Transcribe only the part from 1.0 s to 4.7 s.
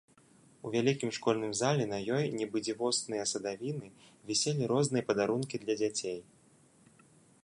школьным зале на ёй, нібы дзівосныя садавіны, віселі